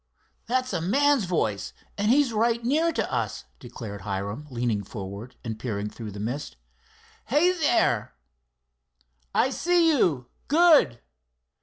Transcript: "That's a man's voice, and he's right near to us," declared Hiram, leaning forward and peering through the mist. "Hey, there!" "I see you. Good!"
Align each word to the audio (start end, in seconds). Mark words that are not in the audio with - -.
"That's 0.47 0.73
a 0.73 0.81
man's 0.81 1.25
voice, 1.25 1.73
and 1.95 2.09
he's 2.09 2.33
right 2.33 2.63
near 2.63 2.91
to 2.91 3.13
us," 3.13 3.45
declared 3.59 4.01
Hiram, 4.01 4.47
leaning 4.49 4.83
forward 4.83 5.35
and 5.43 5.59
peering 5.59 5.91
through 5.91 6.09
the 6.09 6.19
mist. 6.19 6.57
"Hey, 7.25 7.51
there!" 7.51 8.15
"I 9.35 9.51
see 9.51 9.91
you. 9.95 10.25
Good!" 10.47 11.01